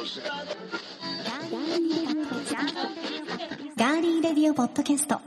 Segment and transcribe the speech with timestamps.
[0.00, 5.20] ガーリーレディオポッドキャスト。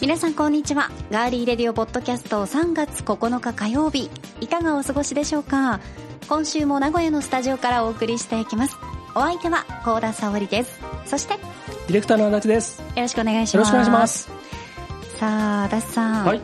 [0.00, 0.90] 皆さんこんにちは。
[1.12, 4.10] ガーリーレディオポッドキャスト3月9日火曜日。
[4.40, 5.78] いかがお過ごしでしょうか？
[6.28, 8.76] 今週も名古屋のスタジオからお送りしていきます。
[9.14, 11.40] お相手は高田沙織ですそしてよ
[11.86, 12.80] ディレクターの足立です。
[12.80, 14.30] よろしくお願いしますろしくお願いします。
[15.18, 16.40] さあ足立さん、はい。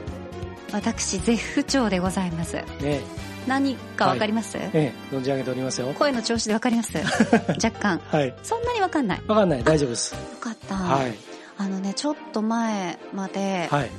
[0.72, 3.00] 私絶不調でございますねえ、
[3.48, 5.88] 何かわかります、ええ、存じ上げておりますよ。
[5.94, 6.96] 声の調子でわかります？
[7.62, 8.34] 若干はい。
[8.42, 9.64] そんなにわかんないよわかんない。
[9.64, 10.14] 大丈夫です。
[10.40, 11.14] かった、はい。
[11.58, 13.90] あのねちょっと前まで、はい。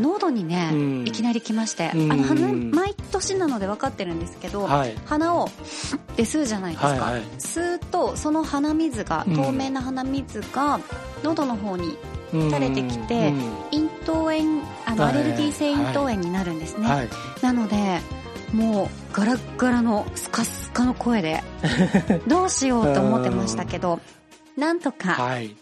[0.00, 1.06] 喉にね、うん。
[1.06, 2.12] いきなり来まして、うん。
[2.12, 4.94] あの鼻毎年なので分かってるんですけど、はい。
[5.04, 5.48] 鼻を
[6.16, 7.22] で吸うじゃないですか、はいはい。
[7.38, 10.80] 吸うとその鼻水がうん透明な鼻水が
[11.22, 11.96] 喉の方に
[12.32, 12.50] うん。
[12.50, 13.54] 垂れてきてうん。
[13.70, 15.14] 咽頭炎あのはい。
[15.14, 17.08] アレルギー性咽頭炎になるんですね、はい。
[17.42, 18.00] なので
[18.52, 21.42] もうガラッガラのスカスカの声で
[22.26, 24.00] どうしようと思ってましたけど
[24.56, 25.56] なんとかはい。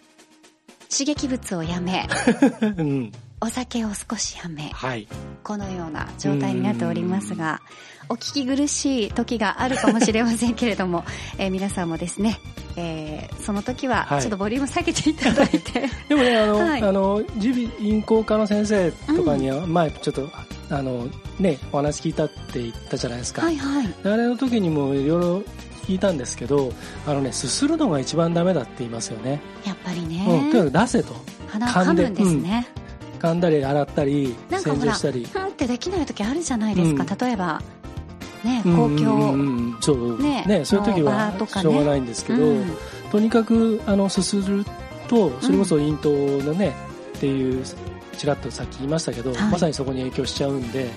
[0.91, 2.07] 刺激物をやめ
[2.61, 3.13] うん。
[3.43, 5.09] お酒を少しやめはい。
[5.43, 7.61] このような状態になっておりますが
[8.09, 11.05] お聞き苦しい時があるかもしれませんけれども、
[11.39, 12.39] えー皆さんもですね、
[12.77, 20.29] えーその時ははいちょっとボリューム下げていただいて、 でもね、あの、 はいあの、耳鼻咽喉科の先生とかには、前ちょっと、
[20.71, 21.09] あの、
[21.41, 23.43] ね、お話聞いたって言ったじゃないですか。
[23.43, 25.43] はいはいあれの時にもいろいろ
[25.89, 26.73] 聞いたんですけど、
[27.07, 29.41] あのね、すするのが一番ダメだって言いますよね。
[29.65, 30.51] やっぱりね、うん。
[30.53, 31.17] とにかく出せと。
[31.49, 32.67] 鼻噛んで噛むんですね、
[33.23, 35.25] 噛んだり洗ったり、洗浄したり。
[35.25, 37.19] ふんってできない時あるじゃないですか、うん。
[37.19, 37.63] 例えば
[38.43, 39.77] ねうん公共、うんうんうん。
[39.81, 40.21] そう。
[40.21, 42.77] ねねそういう時はしょうがないんですけど、うん。
[43.13, 44.65] とにかくあのすする
[45.07, 46.11] とそれこそ咽頭
[46.45, 46.75] のね、
[47.17, 47.65] っていう
[48.17, 49.53] ちらっとさっき言いましたけど、はい。
[49.53, 50.91] まさにそこに影響しちゃうんで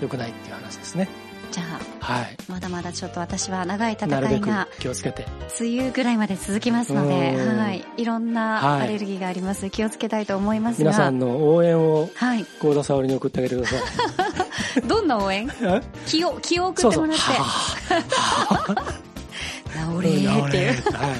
[0.00, 1.08] 良くないっていう話ですね
[1.54, 1.62] じゃ
[2.00, 2.36] あはい。
[2.48, 5.24] まだまだちょっと私は長い戦いが気をつけて。
[5.60, 7.58] 梅雨ぐらいまで続きますので、うん。
[7.60, 8.80] はい、いろんなはい。
[8.82, 10.90] アレルギーがあります、気をつけたいと思いますが。
[10.90, 14.82] 皆さんの応援をはい、幸田沙織に送ってあげてください。
[14.82, 15.48] どんな応援？
[15.62, 15.80] え？
[16.06, 17.22] 気を気を送ってもらって。
[17.22, 18.74] は
[20.02, 20.82] 治れーっていう。
[20.92, 21.14] は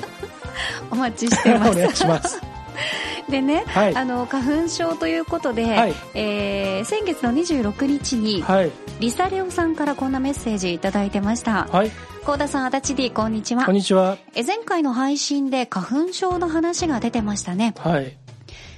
[0.91, 2.53] お待ちしてまいお願いすします
[3.29, 3.97] でね、はい。
[3.97, 5.95] あの花粉症ということで、はい。
[6.15, 8.71] えー先月の26日にはい。
[9.01, 11.69] リサレオさんからこんなメッセージいただいてました。
[11.71, 11.91] はい。
[12.25, 13.65] 高田さん足立 D こんにちは。
[13.65, 14.17] こんにちは。
[14.34, 17.75] え前回の配信で花粉症の話が出てましたね。
[17.79, 18.17] はい。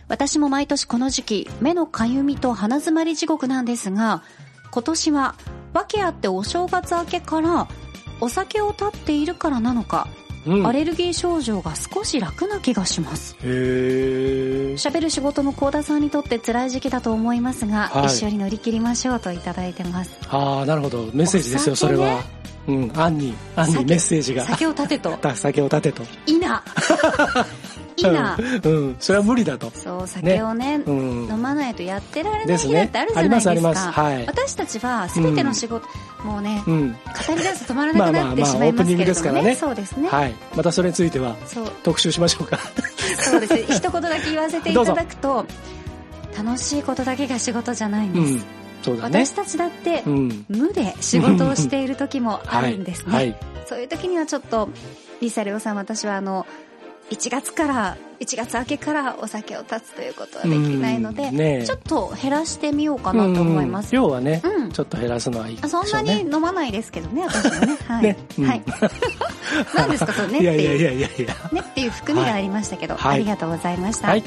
[0.08, 4.22] 私も毎年この時期目のかゆみと鼻づまり地獄なんですが
[4.70, 5.34] 今年は
[5.74, 7.66] 訳あってお正月明けから
[8.20, 10.08] お酒を断っているからなのか、
[10.46, 10.66] うん。
[10.66, 13.36] アレルギー症状が少し楽な気がします。
[13.42, 18.06] 喋る仕事の幸田さんにとって辛い時期だと思いますが、はい。
[18.06, 20.18] 一緒に乗り切りましょうといただいてます。
[20.30, 21.10] ああなるほど。
[21.12, 21.76] メッセージですよね。
[21.76, 22.22] それは。
[22.68, 22.92] うん。
[22.96, 24.44] アンにアンに酒メッセージが。
[24.44, 25.18] 酒を断てと。
[25.34, 26.02] 酒を立てと。
[26.26, 26.62] いな
[27.96, 29.70] いなうん、うん、それは無理だと。
[29.70, 31.28] そう酒をねうん。
[31.30, 33.50] 飲まないとやってられない日だってあるじゃないですか。
[33.50, 34.00] ありますあります。
[34.00, 34.26] はい。
[34.26, 35.86] 私たちは全ての仕事、
[36.24, 36.92] もうねうん。
[36.92, 36.96] 語
[37.36, 40.34] り出すと止まらなくなってしまいますけれどもね,、そうですね、はい。
[40.54, 41.36] またそれについては
[41.82, 42.58] 特集しましょうか。
[43.18, 43.56] そうです。
[43.72, 45.46] 一言だけ言わせていただくと
[46.36, 48.42] 楽しいことだけが仕事じゃないんです、うん。
[48.82, 49.24] そうだね。
[49.24, 50.44] 私たちだってうん。
[50.48, 53.30] 無で仕事をしている時もあるんですね、はい。
[53.30, 53.36] はい。
[53.66, 54.68] そういう時にはちょっと
[55.20, 56.46] リサレオさん私はあの
[57.10, 61.66] 1月から1月明けからお酒を断つということはできないので、うんねえ。
[61.66, 64.72] ちょっと減らしてみようかなと思います、うん量はね、うん。
[64.72, 67.78] ちょっと減らすのはいいでしょあそうんねなに飲まないですけどね私もね。
[67.86, 68.16] はい、ね。
[68.38, 68.62] うんはい。
[69.74, 73.14] 何ですかそれねっていやいやいうねっていう含みがありましたけど、はい。
[73.16, 74.24] ありがとうございました、はい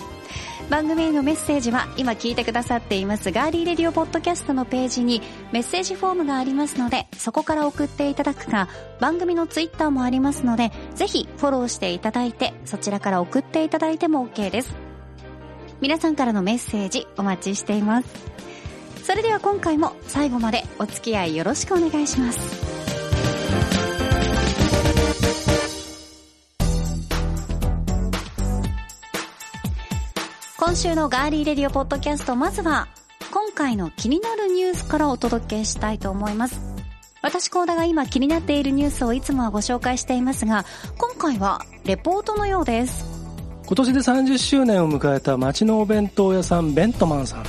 [0.70, 3.32] 番組へのメッセージは今聞いてくださっています。
[3.32, 5.22] ガーリーレディオポッドキャストのページに
[5.52, 8.68] メッセージフォームがありますのでそこから送っていただくか
[9.00, 14.76] 番組のツイッターもありますのでぜひフォローしていただいてそちらから送っていただいても OK です。
[15.82, 18.10] 皆さんからのメッセージお待ちしています。
[19.04, 22.69] それでは今回も最後までお付き合いよろしくお願いします。
[30.70, 32.90] 今週のガーリーレディオポッドキャストまずは
[33.32, 36.62] 今回の気になるニュースからお届けしたいと思います。
[37.24, 40.66] 私コーダが今気になっているニュースをいつもはご紹介していますが
[41.00, 43.04] 今回はレポートのようです。
[43.66, 47.46] 今年で30周年を迎えた町のお弁当屋さんベントマンさん。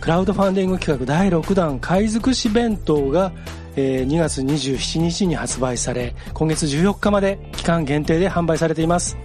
[0.00, 3.30] クラウドファンディング企画第6弾貝尽くし弁当が
[3.76, 9.18] えー2月27日に発売され今月14日まで期間限定で販売されています。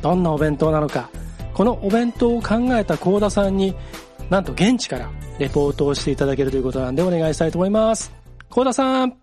[0.00, 1.10] どんなお弁当なのか
[1.54, 3.74] このお弁当を考えた幸田さんに
[4.28, 8.12] なんと現地からレポートをしていただけるということなんでお願いしたいと思います
[8.50, 9.16] 幸田さん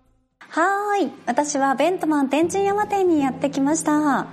[0.48, 1.10] はい。
[1.24, 4.26] 私はベントマン天神山店にやってきました。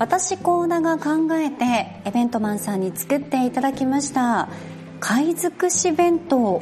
[0.00, 4.48] 私、コーダが考えて、えベントマンさんに作っていただきました。
[4.98, 6.60] 貝尽くし弁当。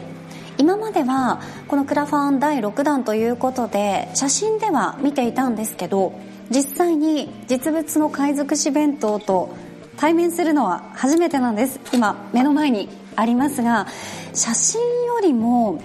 [0.59, 6.13] 今までは、このクラファン第6弾ということで、写真では見ていたんですけど、
[6.51, 9.55] 実際に実物の貝尽くし弁当と
[9.99, 11.81] 対面するのは初めてなんです。
[11.93, 13.87] 今、目の前にありますが、
[14.33, 15.83] 写真よりも、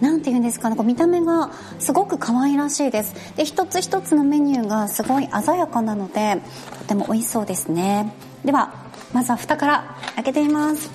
[0.00, 1.50] なんて言うんですかね、こう見た目が
[1.80, 3.12] すごく可愛らしいです。
[3.36, 6.40] で、一つ一つのメニューがすごい鮮やかなので、
[6.78, 8.14] とても美味しそうですね。
[8.44, 8.72] では、
[9.12, 10.88] まずは蓋から開けてみます。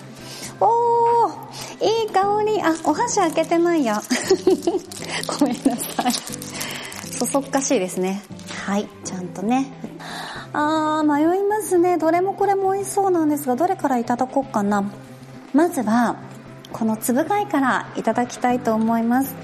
[0.61, 2.61] おー、いい香り。
[2.61, 4.01] あ、お箸開けてないや。
[5.39, 6.13] ごめんなさい。
[7.11, 8.23] そそっかしいですね。
[8.65, 9.73] はい、ちゃんとね。
[10.57, 11.97] あー、迷いますね。
[11.97, 14.83] どれもこれも美味しそうなんですが、どれからいただこうかな。
[15.53, 16.15] まずは、
[16.71, 19.35] このつぶ貝からいただきたいと思います。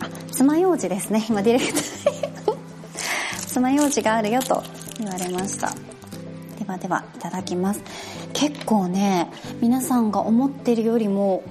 [0.00, 1.24] あ爪楊枝ですね。
[1.28, 4.62] 今ディレクター爪楊枝があるよと
[4.98, 5.70] 言われました。
[6.58, 7.82] ではではいただきます。
[8.32, 9.28] 結構ね
[9.60, 11.42] 皆さんが思ってるよりも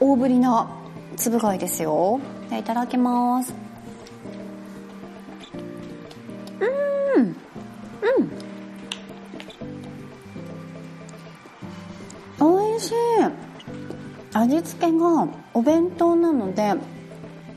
[0.00, 0.68] 大ぶりな
[1.16, 2.20] つぶ貝ですよ。
[2.48, 3.54] ではいただきます。
[6.60, 6.68] うん。
[7.16, 7.36] うん。
[12.38, 12.94] 美味しい。
[14.34, 16.74] 味付けがお弁当なので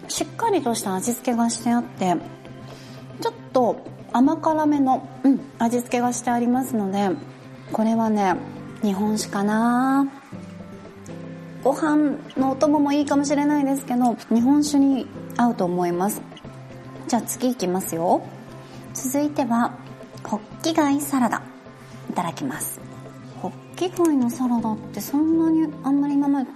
[0.07, 2.15] しっかりとした味付けがしてあって
[3.19, 7.09] ちょっと甘辛めの、うん、味付けがしてありますので
[7.73, 8.35] これはね
[8.81, 10.07] 日本酒かな。
[11.61, 16.21] ご飯のお供もいいかもしれないですけど日本酒に合うと思います。
[17.09, 18.21] じゃあ次いきますよ。
[19.01, 19.71] 続いては
[20.25, 21.41] ホッキ貝サラダ。
[22.09, 22.81] いただきます。
[23.41, 26.49] ホッキ貝のサラダってそんなにあんまり今まで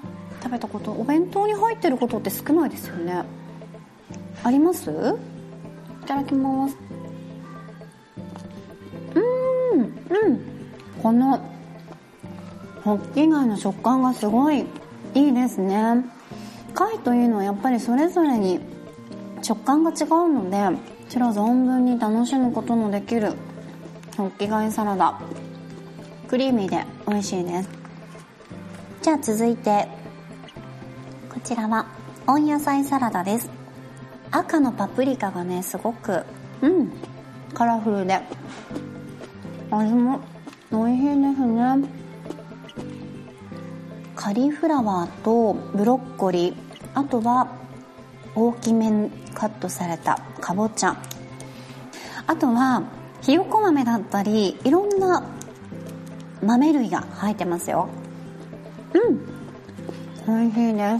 [0.44, 3.24] 食べたことお弁当に入ってることって少ないですよね。
[4.44, 4.92] あります？
[4.92, 6.76] いただきます。
[9.16, 9.84] うーんう
[10.30, 10.42] ん。
[11.02, 11.40] この
[12.84, 14.66] ホッキ貝の食感がすごい
[15.14, 16.04] いいですね。
[16.74, 18.60] 貝というのはやっぱりそれぞれに
[19.42, 23.34] 食感が違うのでこちら存分に楽しむことのできる
[24.18, 25.20] ホッキ貝サラダ。
[26.28, 27.70] クリーミーで美味しいです。
[29.04, 29.88] じゃあ続いて
[31.32, 31.86] こちらは
[32.26, 33.52] 温野菜サラダです。
[34.32, 36.24] 赤のパプリカがねすごく
[36.64, 36.92] うん
[37.54, 38.20] カラフルで
[39.70, 40.20] 味も
[40.72, 41.88] 美味しいですね。
[44.16, 46.56] カリフラワーとブロッコリー。
[46.96, 47.48] あとは
[48.36, 50.98] 大きめにカットされたかぼちゃ
[52.28, 52.84] あとは
[53.22, 55.24] ひよこ豆だったりいろんな
[56.42, 57.88] 豆類が入ってますよ。
[58.94, 59.34] うん。
[60.26, 61.00] 美味しいで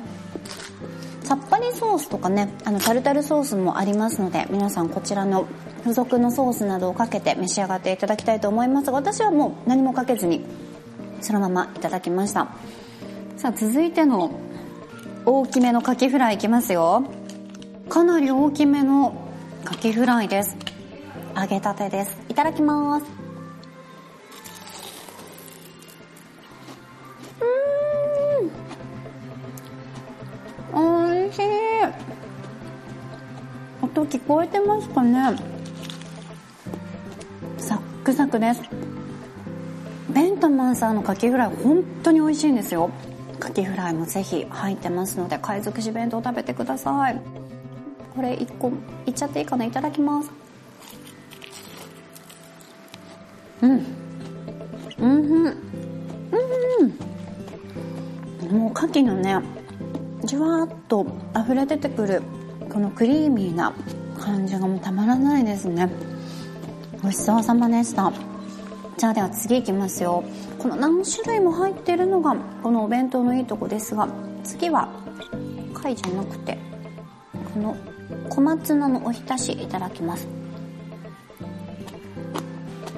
[1.22, 5.48] すさっぱりソースとかねあのタルタルソースもありますので皆さんこちらの
[5.80, 10.46] 付属のソースなどをかけて召し上がっていただきたいと思いますが私はもう何もかけずに
[11.22, 12.50] そのままいただきました。
[13.38, 14.32] さあ続いての
[15.26, 17.04] 大きめのカキフライいきますよ
[17.90, 19.14] かなり大きめの
[19.64, 20.58] カキフライです。
[21.36, 22.18] 揚げたてです。
[22.30, 23.06] いただきます。
[30.74, 31.26] うーん。
[31.26, 31.42] おいしい。
[33.82, 35.38] 音聞こえてますかね。
[37.58, 38.62] サックサクです。
[40.10, 42.90] ベントマンさんのカキフライ本当に美味しいんですよ。
[43.40, 47.22] カキフライもぜひ入ってますので貝尽くし弁当食べてください。
[48.16, 48.72] これ1個
[49.06, 49.66] いっちゃっていいかな？
[49.66, 50.32] いただきます。
[53.62, 53.72] うん。
[53.72, 53.86] うん
[55.00, 55.58] うん
[58.42, 58.60] うん。
[58.60, 59.40] もう牡蠣のね
[60.26, 61.06] じゅわーっと
[61.36, 62.22] 溢れ出てくる
[62.70, 63.74] このクリーミーな
[64.20, 65.90] 感じがもうたまらないですね。
[67.02, 68.14] ごちそうさまでした。
[68.98, 70.24] じゃあでは次いきますよ。
[70.60, 74.08] この何種類も入ってるのがこのお弁当のいいとこですが
[74.44, 74.88] 次は
[75.74, 76.58] 貝じゃなくて
[77.54, 77.76] この
[78.30, 80.28] 小松菜のおひたしいただきます。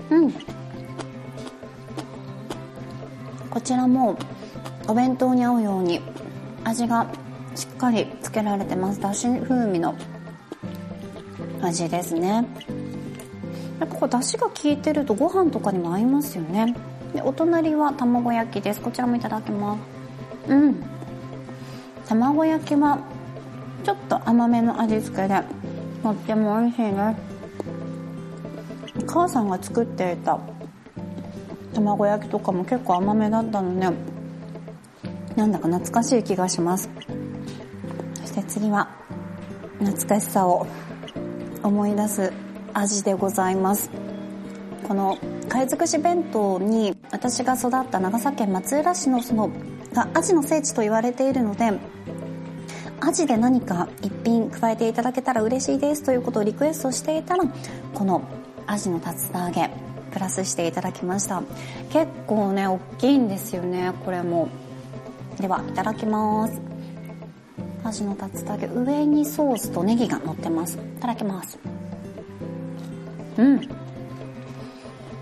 [0.09, 0.31] うん。
[3.49, 4.17] こちらも
[4.87, 6.01] お弁当に合うように
[6.63, 7.07] 味が
[7.55, 8.99] しっかりつけられてます。
[8.99, 9.95] だし風味の
[11.61, 12.45] 味ですね。
[13.79, 16.75] やっぱこうだしが効いてるとご飯とかにも合いますよね。
[17.13, 18.81] でお隣は卵焼きです。
[18.81, 19.77] こちらもいただきま
[20.47, 20.51] す。
[20.51, 20.83] うん。
[22.07, 22.99] 卵焼きは
[23.85, 25.41] ちょっと甘めの味付けで
[26.01, 26.91] とっても美味しいで
[28.99, 30.39] す母さんが作っていた
[31.75, 33.95] 卵焼きとかも結構甘めだったので
[35.35, 36.89] なんだか懐かしい気がします。
[38.21, 38.89] そして次は
[39.79, 40.65] 懐かしさを
[41.61, 42.31] 思い出す
[42.73, 43.91] 味でございます。
[44.87, 45.17] この
[45.49, 49.51] 貝尽くし弁当に私が育った長崎県松浦市のその
[49.93, 51.73] がアジの聖地と言われているので
[53.05, 57.43] アジで何か一品加えていただけたら嬉しいですということをリクエストしていたら
[57.93, 58.23] この
[58.65, 59.69] アジの竜田揚げ
[60.11, 61.43] プラスしていただきました。
[61.91, 63.93] 結構ね大きいんですよね。
[64.03, 64.49] これも。
[65.39, 66.59] ではいただきます。
[67.83, 70.77] アジの竜田揚げ上にソースとネギが乗ってます。
[70.77, 71.59] いただきます。
[73.37, 73.69] うん。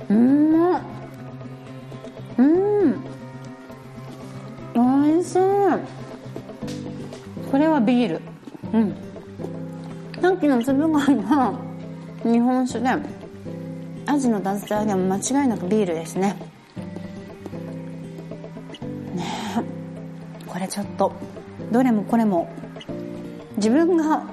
[0.07, 0.75] うん。
[2.37, 3.03] うん。
[4.73, 4.79] 美
[5.19, 6.02] 味しい。
[7.53, 8.21] これはビール。
[8.73, 8.95] うん。
[10.19, 11.53] さっきの粒貝は
[12.23, 12.89] 日本酒で
[14.07, 16.35] アジの竜田揚げも間違いなくビールですね。
[19.13, 19.23] ね
[19.55, 20.49] え。
[20.49, 21.13] これちょっと
[21.71, 22.51] どれもこれも
[23.57, 24.23] 自分が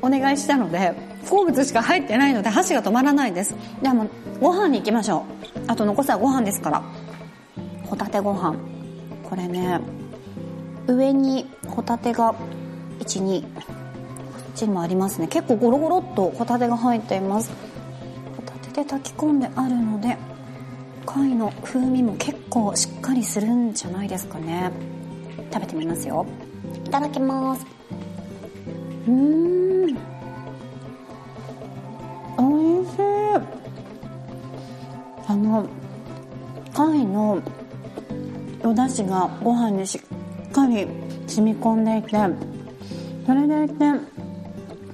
[0.00, 0.94] お願いしたので
[1.28, 3.56] 好物しか入ってないので箸が止まらないです。
[3.82, 4.06] でも
[4.40, 5.24] ご飯に行きましょ
[5.56, 5.62] う。
[5.66, 6.84] あと残すはご飯ですから。
[7.82, 8.54] ホタテご飯。
[9.28, 9.80] これね
[10.86, 12.34] 上にホタテが
[13.00, 13.48] 12こ
[14.48, 15.28] っちにもありますね。
[15.28, 17.52] 結構ゴロゴロっとホタテが入っています。
[18.34, 20.16] ホタテで炊き込んであるので
[21.04, 24.72] 貝の風味も結構しっかりするんじゃないですかね。
[25.52, 26.26] 食べてみますよ。
[26.86, 27.66] いただきます。
[29.06, 29.86] うーん。
[29.86, 29.92] 美
[32.80, 33.02] 味しい。
[35.28, 35.68] あの
[36.72, 37.42] 貝の
[38.64, 40.00] お出汁がご飯にし
[40.48, 40.86] っかり
[41.26, 42.16] 染み込んでいて
[43.26, 43.84] それでいて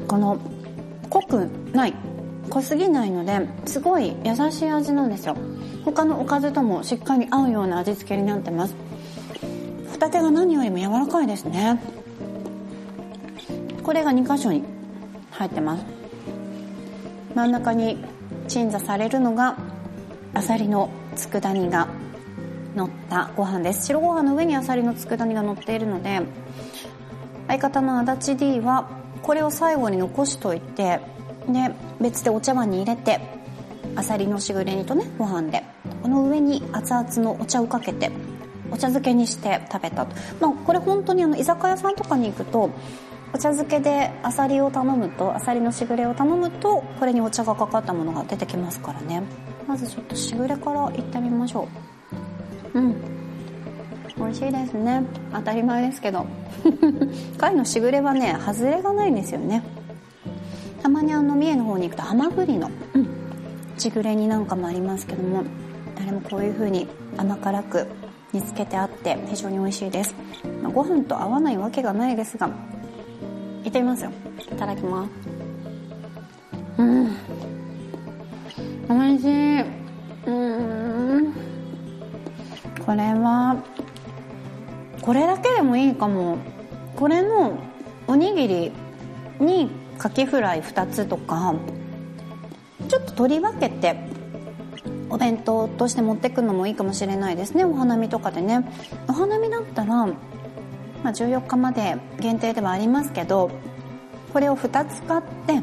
[0.09, 0.39] この
[1.11, 1.95] 濃くない
[2.49, 5.37] 濃すぎないのですごい優しい味なんですよ。
[5.85, 8.75] 他のおかずともしっかり合うような味付けになってます。
[9.91, 11.81] ホタテが何よりも柔らかいですね。
[13.83, 14.65] これが2箇所に
[15.31, 15.85] 入ってます。
[17.35, 18.05] 真ん中に
[18.49, 19.57] 鎮座されるのが
[20.35, 21.89] あさりの佃煮が。
[22.75, 23.87] 乗ったご飯です。
[23.87, 26.23] 白ご飯の上にあさりの佃煮が乗っているので
[27.49, 28.89] 相方の足立 D は
[29.23, 31.01] これを最後に残しといて
[31.49, 33.21] で別でお茶碗に入れて
[33.95, 35.65] あさりのしぐれ煮とねご飯で
[36.03, 38.11] この上に熱々のお茶をかけて
[38.71, 42.71] お茶漬けにして食べたと、まあ、これ本当にあの居酒屋さんとかに行くと
[43.35, 49.23] お茶漬けであさりを頼むとあさりのしぐれを頼むとこれにお茶がかかったものが出てきますからね。
[49.67, 51.92] まずちょっとしぐれからいってみましょう。
[52.75, 52.95] うん。
[54.17, 55.03] 美味しいですね。
[55.33, 56.27] 当たり前ですけど。
[57.39, 59.63] 貝のしぐれはね外れがないんですよね。
[60.83, 63.09] たまにあの三重の方に行くとハマグリの、うん、
[63.79, 65.45] しぐれ煮なんかもありますけども
[65.97, 67.87] あれもこういう風に甘辛く
[68.33, 70.15] 煮つけてあって非常に美味しいです、
[70.61, 72.51] まあ、ご飯と合わないわけがないですが
[73.65, 74.11] いってみますよ。
[74.41, 75.11] いただきます。
[76.79, 77.11] うん。
[78.89, 79.65] 美味しい。
[80.27, 81.32] うん
[82.85, 83.63] これは
[85.01, 86.39] これだけでもいいかも。
[86.97, 87.59] これの
[88.07, 88.73] おにぎり
[89.41, 91.55] にカキフライ2つとか
[92.89, 93.97] ちょっと取り分けて
[95.09, 97.65] お弁当として持ってくのもいいかもしれないですね。
[97.65, 98.71] お花見とかでね。
[99.09, 100.15] お花見だったら、ま
[101.05, 103.51] あ、14日まで限定ではありますけど
[104.33, 105.61] これを2つ買って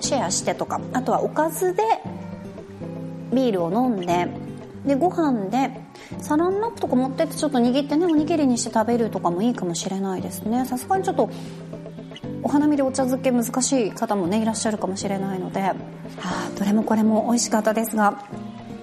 [0.00, 1.82] シェアしてとかあとはおかずで
[3.32, 4.28] ビールを飲んで
[4.86, 5.70] でご飯で
[6.18, 10.64] サランラップとか持ってってちょっと握ってねおにぎりにして食べるとかもいいかもしれないですね。
[10.64, 11.30] さすがにちょっと
[12.42, 15.74] お花見でお茶漬け難しい方もねいらっしゃるかもしれないので、は
[16.16, 18.24] あ、どれもこれも美味しかったですが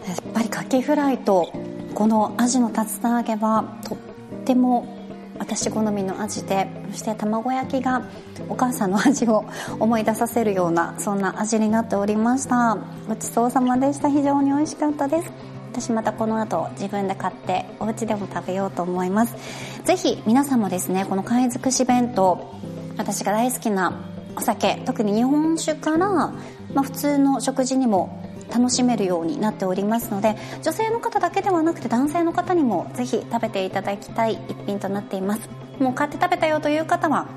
[0.08, 1.52] やっぱりカキフライと
[1.96, 3.98] このアジの竜田揚げはとっ
[4.46, 4.96] ても
[5.40, 8.04] 私好みの味でそして卵焼きが
[8.50, 9.46] お母さんの味を
[9.80, 12.78] 思い出させるようなそんな味になっておりました。
[13.08, 14.10] ごちそうさまでした。
[14.10, 15.57] 非常に美味しかったです。
[15.80, 19.36] 私またこの後自分で買ってお家でも食べようと思います。
[19.84, 22.52] ぜひ皆さんもですねこの貝尽くし弁当
[22.98, 24.02] 私が大好きな
[24.36, 26.34] お酒特に日本酒から、ま
[26.78, 35.48] あ、普通の食事にも楽しめるようになっておりますので女性の方だけではなくて男性の方にもぜひ食べていただきたい一品となっています。
[35.80, 37.28] もう買って食べたよという方は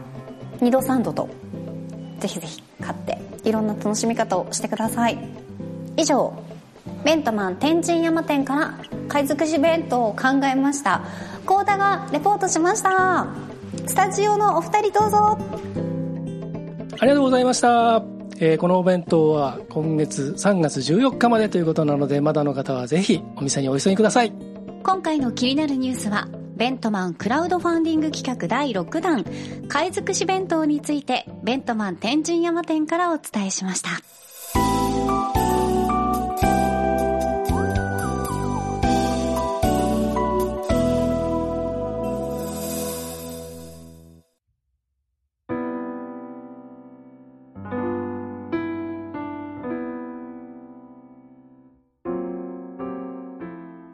[0.61, 1.29] 2度3度と
[2.21, 5.19] ぜひぜひ買っていろんな楽しみ方をしてください。
[5.99, 6.50] 以上。
[7.05, 8.75] ベントマン天神山店から
[9.09, 11.03] 貝尽くし弁当を考えました
[11.47, 13.27] 幸田がレポートしました
[13.87, 15.39] スタジオのお二人どうぞ
[16.99, 18.03] ありがとうございました。
[18.41, 24.33] えーこのお弁当は今月3月14日までということなので、まだの方はぜひお店にお急ぎください。
[24.83, 29.25] 今回の気になるニュースはベントマンクラウドファンディング企画第6弾
[29.69, 33.89] 貝尽くし弁当についてベントマン天神山店からお伝えしました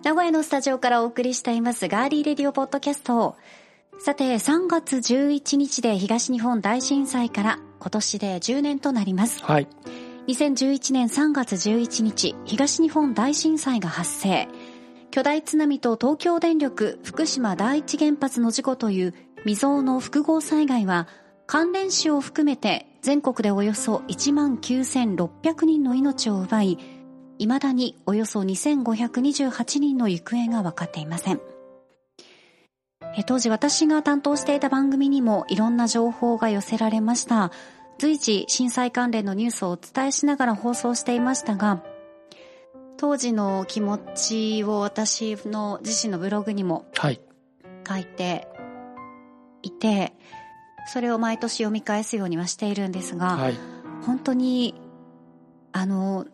[0.06, 3.34] 名古屋のスタジオからお送りしていますガーリーレディオポッドキャスト。
[3.98, 9.42] さて、3月11日で東日本大震災から今年で10年となります。
[9.42, 9.66] はい。
[10.28, 14.46] 2011年3月11日、東日本大震災が発生。
[15.10, 21.08] 巨大津波と東京電力福島第一原発の事故という未曾有の複合災害は
[21.48, 26.95] 関連死を含めて全国でおよそ1万9600人の命を奪い、
[27.38, 31.40] 未だにおよそ2528人の行方が分かっていません。
[33.16, 37.50] え当時私が担当していた番組にもいろんな情報が寄せられました。
[37.98, 41.82] 随時震災関連のニュースをお伝えしながら放送していましたが、
[42.98, 47.20] 当時の気持ちを私の自身のブログにもはい。
[47.88, 48.48] 書いて
[49.62, 50.12] いて、
[50.86, 53.58] それを毎年読み返すようにはしているんですが、はい。
[54.04, 54.74] 本当に、
[55.72, 56.26] あの、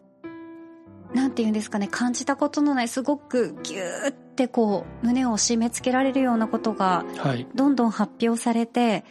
[1.14, 7.46] なんて言うんですかね、感じたことのない、すごくギューってこう、胸を締め付けられるようなことが、はい。
[7.54, 9.04] どんどん発表されて、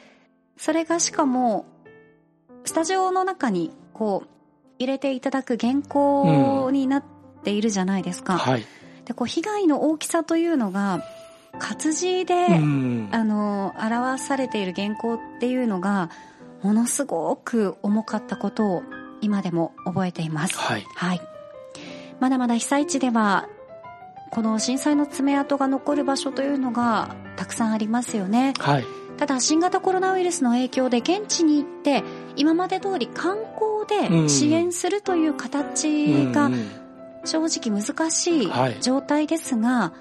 [0.57, 1.65] それがしかも、
[2.65, 4.29] スタジオの中に、こう、
[4.79, 7.03] 入れていただく原稿になっ
[7.43, 8.37] ているじゃないですか。
[8.37, 8.65] はい。
[9.05, 11.03] で、こう、被害の大きさというのが、
[11.59, 13.09] 活字で、うん。
[13.11, 16.09] あの、表されている原稿っていうのが、
[16.63, 18.83] ものすごく重かったことを
[19.21, 20.57] 今でも覚えています。
[20.57, 20.85] はい。
[20.95, 21.21] はい。
[22.21, 23.49] まだまだ被災地では、
[24.29, 28.53] この震災の爪痕が残る場所というのがたくさんありますよね。
[28.59, 28.85] はい。
[29.17, 32.03] ただ新型コロナウイルスの影響で現地に行って
[32.37, 36.49] 今まで通り観光で支援するという形が
[37.23, 39.93] 正直難しいはい状態ですが、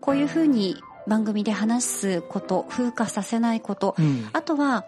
[0.00, 4.28] こういうふうに番組で話すこと、風化させないこと、うん。
[4.32, 4.86] あとは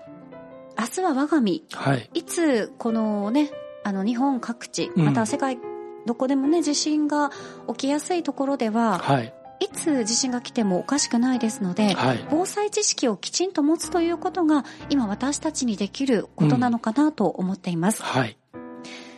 [0.78, 2.10] 明日は我が身、はい。
[2.14, 3.50] いつこのね、
[3.84, 5.58] あの日本各地、うんまたは世界
[6.06, 7.30] どこでもね、地震が
[7.68, 9.34] 起きやすいところでは、はい。
[9.60, 12.26] いつ地震が来てもおかしくないですので、はい。
[12.30, 18.02] 防災知識をきちんと持つということが今私たちにできることなのかなと思っています。
[18.02, 18.38] はい。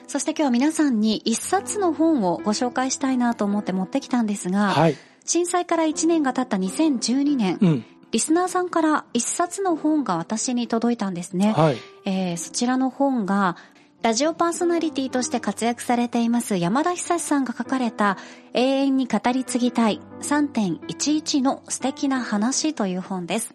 [0.09, 4.97] そして今日は皆さんに一冊の本をご紹介したいなと思って持ってきたんですが、はい。
[5.25, 7.85] 震災から1年が経った2012年、うん。
[8.11, 11.53] リスナーさんから一冊の本が私に届いたんですね。
[11.53, 11.77] はい。
[12.05, 13.57] えーそちらの本が、
[14.03, 18.19] ラジオパーソナリティとして活躍されています山田久志さんが書かれた
[18.53, 23.55] 永遠に語り継ぎたい3.11の素敵な話という本です。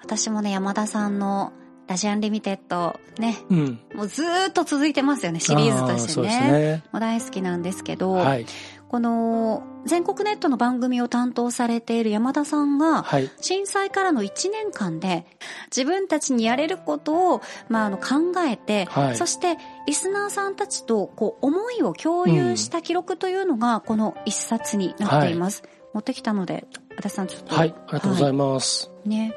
[0.00, 1.54] 私もね、山田さんの
[1.86, 3.80] ラジアンリミテッドね、うん。
[3.94, 6.52] もうずーっと続いてますよね、シリーズとしてあそうですね。
[6.52, 6.84] ね。
[6.92, 8.44] もう大好きなんですけど、はい。
[8.90, 13.30] この全国ネットの番組を担当されている山田さんが、はい。
[13.40, 15.26] 震災からの1年間で
[15.74, 25.62] 自分たちにやれることを、まあ、あの考えて、はいそしてリスナーさんたちとこう思いを共有した記録というのがこの一冊になっています。
[25.92, 26.66] 持ってきたので、
[26.98, 27.54] 足立さんちょっと。
[27.54, 27.74] はい。
[27.86, 28.90] ありがとうございます。
[29.04, 29.34] ね。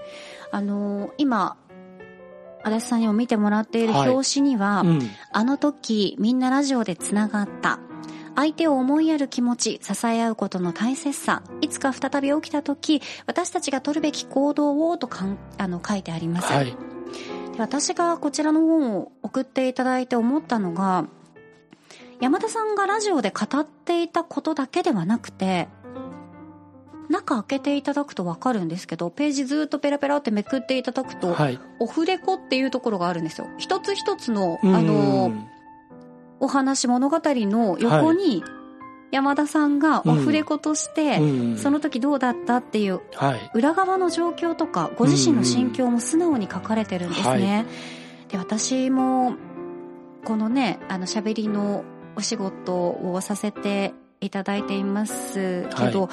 [0.52, 1.58] あのー今、
[2.64, 5.10] 足立さんにも見てもらっているはい表紙には、うん。
[5.32, 7.80] あの時みんなラジオでつながった。
[8.38, 16.54] 相手を思いやる気持ち、支え合うことの大切さ、いつか再び起きた時、私たちが取るべき行動をとかんあの書いてあります。
[16.54, 16.66] はい。
[16.66, 16.74] で
[17.58, 21.08] 私がこちらの本を送っていただいて思ったのが、
[22.22, 25.68] 山田さんがラジオで語っていたことだけではなくて、
[27.10, 31.60] 中開けていただくとわかるんですけど、ページずっとペラペラってめくっていただくと、はい。
[31.80, 33.48] オフレコっていうところがあるんですよ。
[33.58, 35.32] 一つ一つの、うんあの、
[36.40, 38.44] お話物語の横に、
[39.10, 43.52] 山田さんがオフレコとして、うんその時どうだったっていうはい。
[43.54, 47.66] 裏側の状況とか、ご自身の心境も素直に書かれてるんですね。
[48.30, 49.36] で、私も、
[50.26, 56.10] このね、あの、喋りのお仕事をさせていただいていますけど、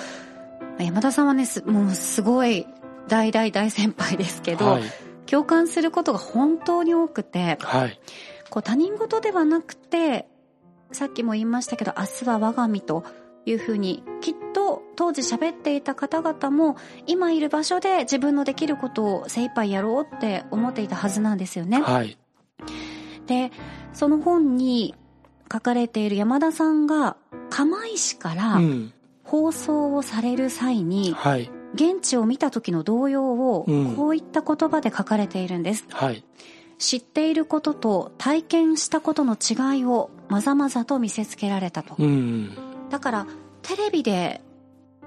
[0.79, 2.67] 山田さんはね、すもうすごい
[3.09, 4.83] 大大大先輩ですけど、はい。
[5.27, 7.99] 共感することが本当に多くて、はい。
[8.55, 10.29] こう他人事ではなくて、
[10.93, 13.05] さっきも言いましたけど、明日は我が身と、
[13.47, 21.83] いうふうにきっと当時喋っていた方々も今いる場所で自分のできることを精一杯やろうって思っていたはずなんですよね。
[21.83, 22.17] はい。
[23.27, 23.53] で、
[23.93, 24.95] その本に
[25.53, 27.19] 書かれている山田さんが
[27.51, 28.93] 釜石からうん。
[29.25, 31.51] 放送をされる際にはい。
[31.75, 35.85] 現地を見た時の動揺をうんこういった言葉で書かれているんです。
[35.91, 36.25] はい。
[36.79, 41.95] 知っていることと体験したことの違いをまざまざと見せつけられたと。
[41.99, 42.51] うん。
[42.91, 43.27] だから
[43.63, 44.43] テレビで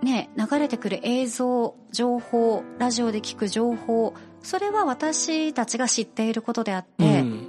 [0.02, 7.48] ね、流れてくる映像、情報、ラジオで聞く情報、それは私たちが知っていることであって、うん。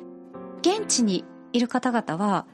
[0.61, 2.47] 現地にいる方々は、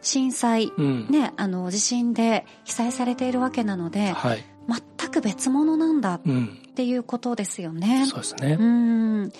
[0.00, 1.06] 震災、うん。
[1.10, 4.44] ね、あの、地震で被災されているわけなので、はい。
[4.68, 6.62] 全く別物なんだっうん。
[6.74, 8.06] ていうことですよね。
[8.06, 8.64] そうですねう。
[8.64, 9.32] ん。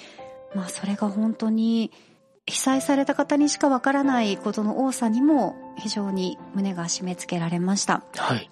[0.55, 1.91] まあ、それが本当に、
[2.47, 8.03] 被災された方にしかわからないことの多さにも非常に胸が締め付けられました。
[8.17, 8.51] はい。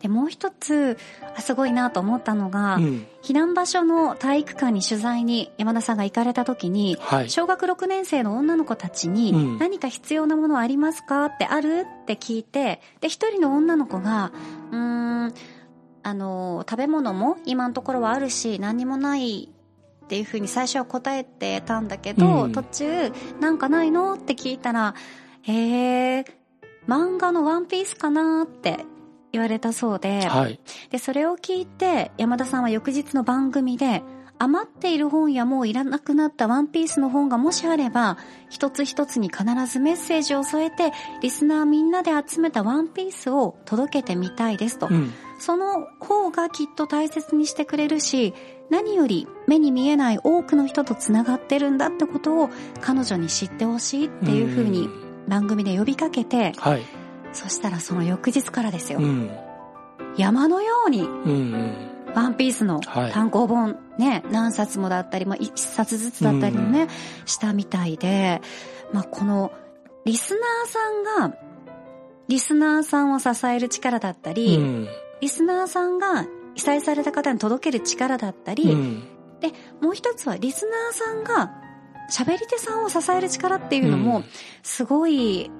[0.00, 0.96] で、もう一つ、
[1.36, 3.06] あすごいなと思ったのが、うん。
[3.22, 7.30] 避難場所の体育館に取材に山田さんが行かれた時に、はい。
[7.30, 11.86] 小学6年生の女の子たちに、うん何か必要なものありますかってある？
[12.02, 14.32] って聞いて、で、一人の女の子が、
[14.70, 15.34] うーん、
[16.02, 19.48] あの、食べ物も今のところはあるし、何にもない
[20.06, 24.94] っていうふうに最初は答えてたんだけど、うん途中、なんかないのって聞いたら、
[25.42, 26.24] へえ、
[26.86, 28.84] 漫画のワンピースかなって
[29.32, 30.60] 言われたそうで、はい。
[30.90, 34.04] で、それを聞いて、山田さんは翌日の番組で、
[34.38, 38.18] 余っている本やもういらなくなったワンピースの本がもしあれば、
[38.50, 44.88] 一つ一つに必ずメッセージを添えて、リスナーみんなで集めたワンピースを届けてみたいですと。
[44.90, 45.12] うん。
[45.38, 48.34] その方がきっと大切にしてくれるし、
[48.70, 54.88] 何より目に見えない多くの人と繋がってるんだってことを彼女に知ってほしいっていうふうに
[55.28, 56.82] 番組で呼びかけて、はい。
[57.32, 59.02] そしたらその翌日からですよう。
[59.02, 59.30] ん。
[60.16, 61.74] 山のようにうんうん。
[62.14, 66.88] ワンピースのはい単行本ね、何冊もだったり、まあ、一冊ずつだったりもね、
[67.24, 68.42] したみたいで、
[68.92, 69.52] まあ、この、
[70.04, 71.36] リスナーさんが、
[72.28, 74.88] リスナーさんを支える力だったり、うん。
[75.20, 79.04] リスナーさんが被災された方に届ける力だったり、うん。
[79.40, 81.52] で、もう一つはリスナーさんが
[82.10, 84.24] 喋り手さんを支える力っていうのもうん、
[84.62, 85.50] すごい、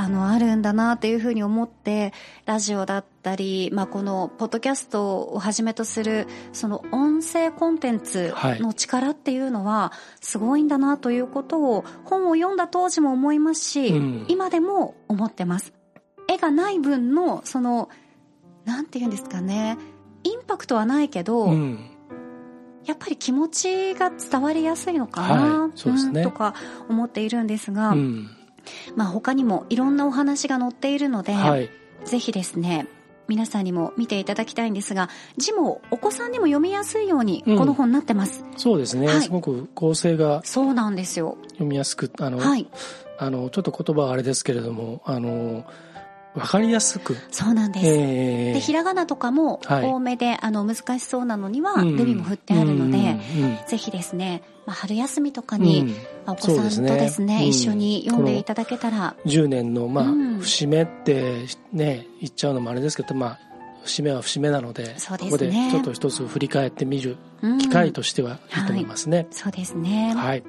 [0.00, 2.12] あの、あるんだなっていうふうに思って、
[2.46, 15.72] ラジオだったり、まあ、この、ポッドキャストをはじめとする、その音声コンテンツの力っていうのは、すごいんだなということを、本を読んだ当時も思いますし、うん今でも思ってます。
[16.28, 17.88] 絵がない分の、その、
[18.66, 19.78] なんて言うんですかね、
[20.22, 21.90] インパクトはないけど、うん。
[22.84, 26.54] やっぱり気持ちが伝わりやすいのかな、はいそうですねんとか
[26.88, 28.37] 思っているんですが、うん。
[28.96, 31.70] まあ他にもいろんなお話が載っているので、はい。
[32.04, 32.86] ぜひですね、
[33.28, 38.44] 皆さんにも見ていただきたいんですが、字もお子さんにも読みやすいようにうんこの本になってます。
[38.56, 39.06] そうですね。
[39.06, 41.36] はいすごく構成がそうなんですよ。
[41.50, 42.66] 読みやすく、あの、はい。
[43.18, 45.64] あの、ちょっと言葉はあれですけれども、あの、
[46.38, 47.86] わかりやすく、そうなんです。
[47.86, 49.84] えで、ひらがなとかもはい。
[49.84, 51.96] 多めで、あの、難しそうなのには、うん。
[51.96, 53.00] ルビも振ってあるので、う
[53.40, 53.58] んうん。
[53.66, 55.62] ぜひですね、まあ、春休みとかうん。
[55.62, 55.94] に、
[56.26, 57.42] お子さんとですね、そうですねうん。
[57.48, 60.38] 一緒に読んでいただけたら、10年の、まあ、うん。
[60.38, 63.38] 節目ってね、言っちゃうのもあれですけど、まあ、
[63.84, 64.96] 節目は節目なので、ね。
[65.08, 67.58] ここでちょっと一つ振り返ってみるうん。
[67.58, 69.26] 機会としてはいいと思いますね。
[69.30, 70.14] そうですね。
[70.16, 70.42] はい。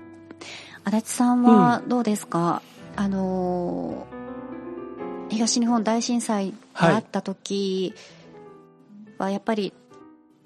[0.83, 2.61] 足立さんはどうですか、
[2.95, 4.18] あのー
[5.39, 7.93] 東日本大震災があった時
[9.17, 9.71] はやっぱり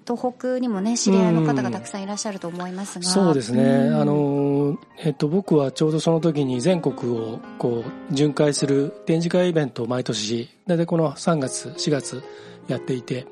[0.06, 3.62] 東北にもね知り合いの方がたくさんいらっしゃると思いますが、そうですね。
[3.62, 4.00] うん。
[4.00, 12.22] あの、えっと、僕はちょうどその時に全国をこう巡回する展示会イベントを毎年、大体この3月、4月
[12.68, 13.26] やっていて、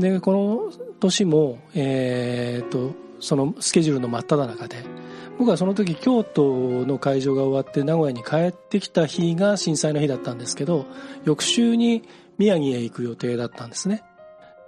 [0.00, 4.78] で、この年も、えーっと、そのスケジュールの真っ只中で、
[5.38, 10.86] 僕はその時京都の会場が終わって名古屋に帰ってきた日が震災の日だったんですけど、
[11.24, 12.02] 翌週に
[12.38, 14.02] 宮城へ行く予定だったんですね。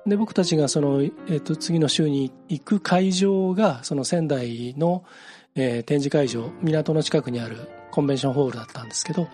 [0.06, 5.04] で、僕たちがその、えっ、と、次の週に行く会場が、その仙台の、
[5.56, 7.56] えー展示会場、港の近くにある
[7.90, 9.28] コンベンションホールだったんですけど、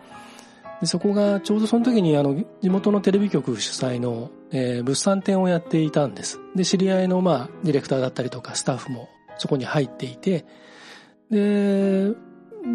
[0.80, 6.40] でそこがちょうどその時にあの、地元のテレビ局主催の、えー物産展をやっていたんです。
[6.56, 10.46] で、知り合いの、まあ、ディレクターだったりとか、スタッフもそこに入っていて、
[11.32, 12.12] で、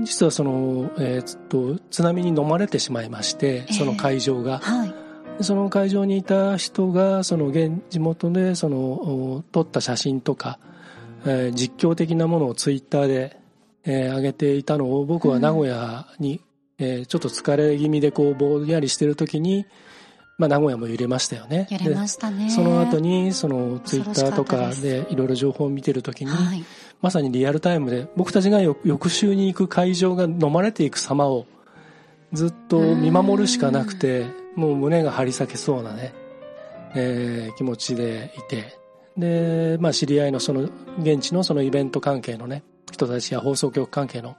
[0.03, 4.57] 実はその、えーっと、津波に飲まれてしまいまして、その会場が。
[4.59, 4.93] はい。
[5.37, 10.57] でその会場にいた人が、その現地元で、その、お撮った写真とか、
[11.25, 13.39] えー実況的なものをツイッターで、
[13.85, 16.41] えー上げていたのを、僕は名古屋に、
[16.79, 19.67] えーちょっと疲れ気味でこう、ぼんやりしてる時に、
[20.37, 21.67] まあ、名古屋も揺れましたよね。
[21.71, 22.51] 揺れましたね。
[22.51, 26.63] その後に、そのツイッターとかでいろいろ情報を見てるときに、はい、
[27.01, 31.47] まさにリアルタイムで僕たちが翌週に行く会場が飲まれていく様を
[32.33, 36.13] ずっと見守るしかなくて、もう胸が張り裂けそうなね、
[36.95, 38.77] えー、気持ちでいて、
[39.17, 40.69] で、まあ知り合いのその
[40.99, 44.37] 現地のそのイベント関係のね、人たちや放送局関係の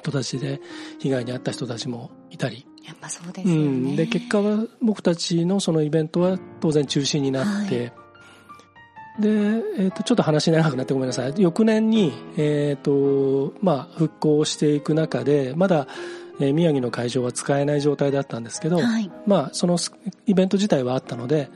[0.00, 0.60] 人たちで
[0.98, 7.92] 被害に遭った人たちもいたり、やっぱそうですよね、うん、で結果は僕たちのそのイベントは当然中止になって、はい、
[9.20, 11.34] で、えー、とちょっと話長くなってごめんなさい。
[11.36, 15.86] 翌年に、えーとまあ、復興していく中でまだ、
[16.40, 19.78] えー、宮城の会場は使えない状態だったんですけど、はい、まあ、その
[20.26, 21.50] イベント自体はあったので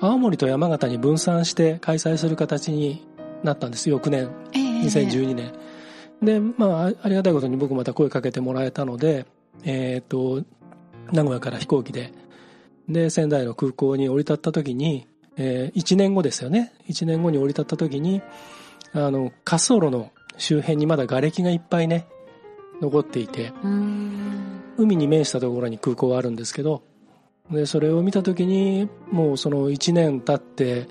[0.00, 3.06] 青森と山形に分散して開催する形に
[3.42, 3.88] なったんです。
[3.88, 5.52] 翌年、えー、2012年。
[6.22, 9.26] で、まあ、ありがたいことに僕また声かけてもらえたので、
[9.64, 10.44] えっ、ー、と、
[11.12, 12.12] 名古屋から飛行機で、
[12.88, 16.72] で、仙台の空港に降り立った時に、えー、1年後ですよね。
[16.88, 18.22] 1年後に降り立った時に、
[18.92, 22.06] あの、滑走路の周辺にまだ瓦礫がいっぱいね、
[22.80, 23.52] 残っていて、
[24.76, 26.82] 海に面したところに空港があるんですけど、
[27.50, 30.88] で、それを見た時に、もうその1年経って、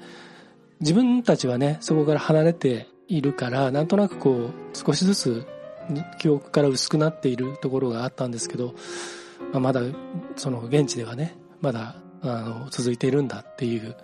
[0.80, 5.46] 自分たちはね、そこから離れているから、なんとなくこう、少しずつ
[6.20, 8.74] 記憶から薄くなっているところがあったんですけど、
[9.52, 9.82] まあ、まだ
[10.36, 13.96] その現地ではねまだあの続いているんだっていう、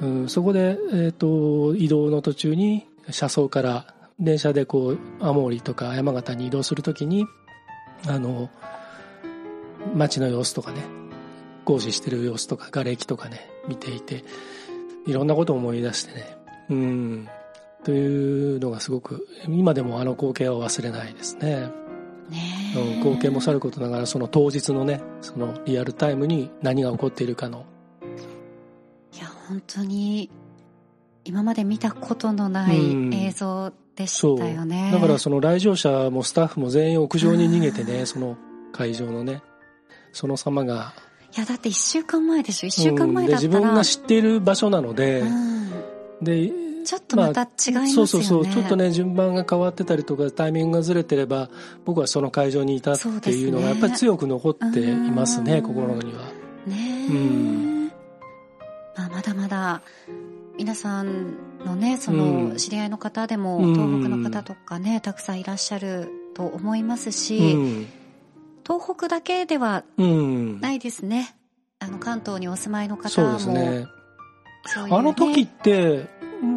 [0.00, 7.26] うん、そこで、えーと、移動の途中に車窓から電車でこう青森とか山形に移動するときに
[8.06, 8.50] あの
[9.94, 10.82] 街の様子とかね
[11.64, 14.24] 工事してる様子とか瓦礫とかね見ていて
[15.06, 16.36] いろんなことを思い出してね。
[16.70, 17.28] うん。
[17.84, 21.70] というのがすごく今でもあの光景は忘れないですね。
[22.30, 27.66] ねうん、光景もさることながらその当日のねそのリアルタイムに何が起こっているかの。
[29.14, 30.30] いや本当に
[31.24, 32.78] 今まで見たことのない
[33.12, 38.36] 映像でしたよね、だからその来場者もスタッフも全員屋上に逃げてねその
[38.72, 39.42] 会場のね
[40.12, 40.94] その様が。
[41.36, 42.68] いやだって1週間前でしょ。
[42.68, 45.70] 1週間前だったら、うん、自分が知っている場所なので、うん、
[46.22, 48.46] でちょっとまた違いますよね、まあ、そうそうそう。
[48.46, 51.50] ちょっとね順番が変わってたりとかタイミングがずれてれば
[51.84, 56.20] 僕はその会場にいたっていうのがやっぱり強く残っていますね、ね、心には。
[56.66, 57.92] ねうん。
[58.96, 59.82] まあ、まだまだ
[60.56, 67.56] 皆さんのねその知り合いの方でも、東北の方とかねたくさんいらっしゃると思いますし、
[68.64, 71.34] 東北だけではないですね、
[71.80, 73.08] あの関東にお住まいの方も。
[73.08, 73.86] そうですね。
[74.90, 76.06] あの時って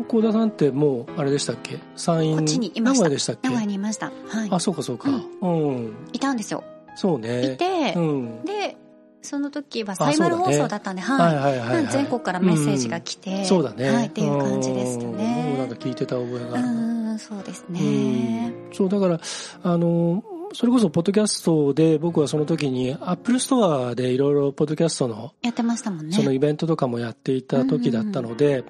[0.07, 1.79] 幸田さんってもうあれでしたっけ？
[1.95, 3.49] 山陰こっちに名古屋でしたっけ？
[3.49, 6.63] 名古屋にいました、はい、あそうかそうか、うん、うん、いたんですよ。
[6.95, 7.53] そうね。
[7.53, 8.75] いて、うん、で
[9.21, 11.87] その時はサイマル放送だったんで、ね、はい,、はいはいはい。
[11.87, 15.55] 全国からメッセージが来て、うん、そうだね、はい、っていう感じでしたね。
[15.57, 16.57] なんか聞いてた覚えが。
[16.57, 16.71] あるう
[17.13, 18.53] んそうですね。
[18.73, 19.19] そうだから
[19.63, 26.15] あのそれこそポッドキャストで僕はその時にアップルストアでいろいろポッドキャストのやってましたもんね。
[26.15, 28.63] そのイベントとかもやっていた時だったので、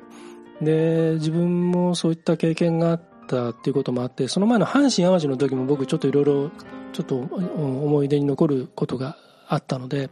[0.62, 6.52] で自分もそういった経験があったっていうこともあってその前の阪神・淡路の時も僕ちょっといろいろ
[6.94, 9.18] ちょっと思い出に残ることが
[9.48, 10.10] あったので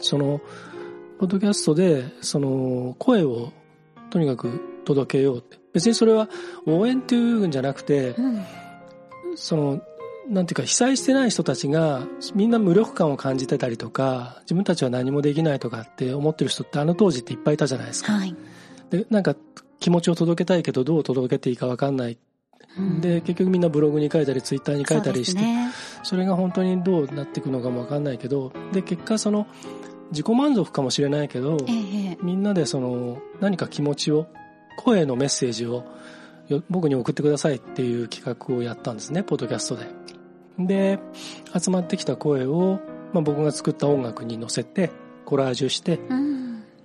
[0.00, 0.40] その
[1.18, 3.52] ポッドキャストでその声を
[4.10, 5.58] とにかく届けようって。
[5.76, 6.30] 別にそれは
[6.64, 8.44] 応援っていうんじゃなくて、うん、
[9.34, 9.82] その
[10.26, 18.14] なんていうか被災してない人たちがみんな無力感を感じてたりとか自分たちは何もできないとかって思ってる人ってあの当時っていっぱいいたじゃないですか。
[18.14, 18.34] はい、
[18.88, 19.36] でなんか
[19.80, 22.18] 気持ちを届けたいけどどう届けていいか分かんない。
[22.78, 25.40] うん、で結局みんなブログに書いたりツイッターに書いたりして
[26.02, 29.46] そ、ね,、れが本当にどうなっていくのかも分かんないけどで結果その
[30.10, 34.26] 自己満足かもしれないけど、ええ、みんなでその何か気持ちを
[34.76, 35.84] 声のメッセージを
[36.70, 39.86] 僕に送ってくださいっていう企画をやったんですねポッドキャストで。
[40.58, 40.98] で
[41.58, 42.80] 集まってきた声を、
[43.12, 44.90] まあ、僕が作った音楽に乗せて
[45.26, 46.25] コラージュして、うん、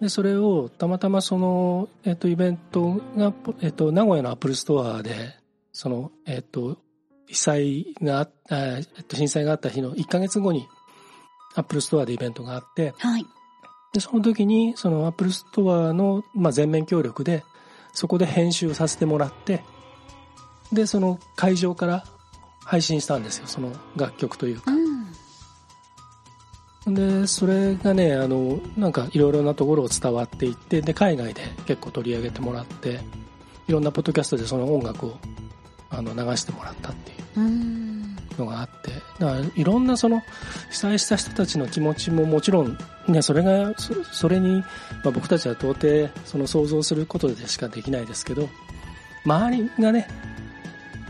[0.02, 5.36] でそれをたまたまその、えっと、イベントが、えっと、名古屋のアップルストアで
[5.72, 6.80] その、えっと、
[7.28, 10.68] 被災があえっと、震災があった日の1か月後に
[11.56, 13.26] アップルストアでイベントがあって、はい、
[13.94, 17.44] でその時にそのアップルストアの、まあ、全面協力で
[17.94, 19.64] そこで編集させてもらって
[20.74, 22.06] でその会場から
[22.64, 23.48] 配信したんですよ。
[23.48, 24.81] その楽曲というか、うん、
[26.88, 33.00] でそれがねあのなんかいろいろなところを伝わっていってで海外で結構取り上げてもらって
[33.68, 35.18] いろんなポッドキャストでその音楽を
[35.92, 40.22] あの流してもらったっていう、うん、のがあってだからいろんなその
[40.72, 44.66] 被災した人たちの気持ちももちろん、ね、それがそそれに、ま
[45.06, 48.50] あ、僕たちは到底その想像することでしかできないですけど
[49.26, 50.08] 周りがね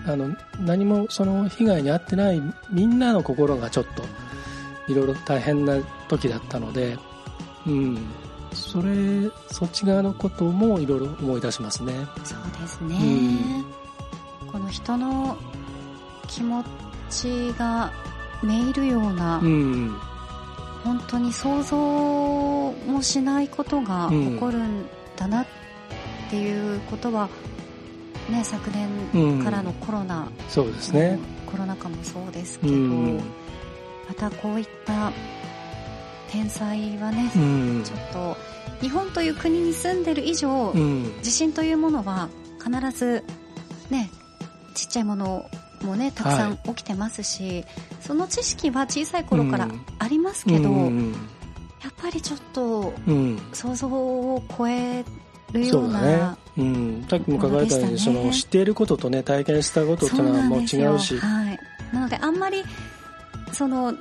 [0.06, 4.04] あの何もその被害に遭ってないみんなの心がちょっと
[4.88, 6.98] いろいろ大変な時だったので、
[7.68, 7.98] うん、
[8.54, 11.94] それそっち側のこともいろいろ思い出しますね。
[12.24, 12.98] そうですね、
[14.44, 15.38] うん、この人の
[16.28, 16.64] 気持
[17.10, 17.92] ちが
[18.42, 19.96] めいるような、うん、
[20.84, 25.46] 本当に想像もしないことが起こるんだなっ
[26.30, 27.30] ていうことは、
[28.30, 32.74] ね、昨年からのコロナ、うん、そうですね、コロナ禍もそうですけど、
[34.12, 35.14] またこういった
[36.30, 38.38] 天災はね、うん、ちょっと
[38.82, 42.28] 日本という国に住んでる以上、うん、地震というものは
[42.62, 43.24] 必ず
[43.90, 44.12] ね
[44.76, 45.50] ちっちゃいもの
[45.82, 47.66] もねたくさん起きてますし、はい、
[48.02, 49.70] その知識は小さい頃から
[50.00, 51.14] ありますけど、うん、
[51.82, 52.94] やっぱりちょっと
[53.54, 55.06] 想像を超え
[55.54, 61.18] るような、ね、うん、さっきも書かれたように、その知っていることとね体験したことっていうのはもう違うし。
[61.18, 61.60] はい、
[61.94, 62.62] なのであんまり
[63.52, 63.94] その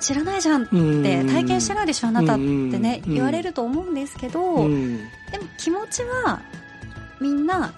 [0.00, 4.98] 知らないじゃんって体験してないでしょあなたってね言われると思うんですけどでも
[5.56, 6.40] 気持ちは
[7.20, 7.72] みんな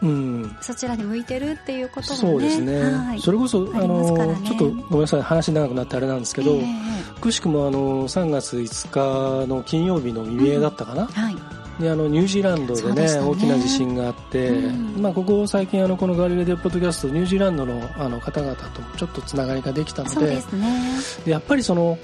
[0.63, 11.09] そちらに向いてるっていうことがねそうですね、はい、それこそあの、ね、ちょっとごめんなさい話長くなってあれなんですけど、えー、くしくもあの3月5日の金曜日の未明だったかな、うん。
[11.09, 20.43] はいであのニュージーランドでね、ね、大きな地震があって、うん、まあ、ここ最近あのこのガリレディポッドキャストニュージーランドのあの方々とちょっとつながりができたのでで、ね、
[21.27, 21.99] やっぱりその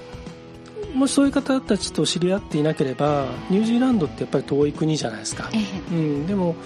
[0.94, 5.48] もしそういう方たちと知り合っていなければニュージーランドってやっぱり遠い国じゃないですか、
[5.92, 6.56] うん、でも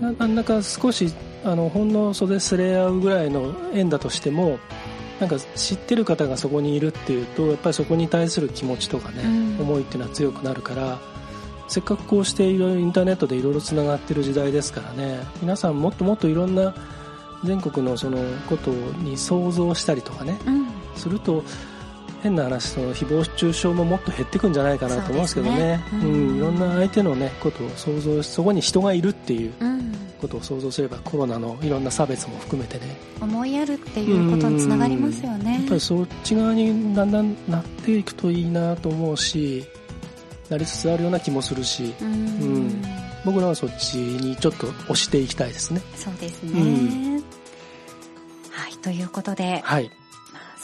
[0.00, 4.58] なんだか少しあのほんの袖すれ合うぐらいの縁だとしても
[5.20, 10.98] なんか知ってる方がそこにいるっていうとやっぱりそこに対する気持ちとかね、うん、思いっていうのは強くなるから
[11.68, 15.20] せっかくこうしていろいろインターネットでいろいろつながってる時代ですからね。
[15.40, 16.74] 皆さんもっともっといろんな
[17.44, 21.44] 全国のそのことに想像したりとかね、うん、すると
[22.22, 29.52] 変な話その誹謗中傷ももっと減っていくんじゃないかなと思うんですけどね、ね、うん、うん、いろんな相手の、ね、ことを想像そこに人がいるっていう
[30.20, 32.96] ことを想像すれば、コロナのいろんな差別も含めてね。
[33.20, 39.64] 思いやるっていうことにつながりますよね、やっぱりそっち側にだんだんなっていくといいなと思うし
[40.50, 42.10] なりつつあるような気もするし、うん、う
[42.68, 42.82] ん、
[43.24, 47.24] 僕らはそっちにちょっと押していきたいですねそうですね、うん、
[48.50, 49.90] はいということで、はい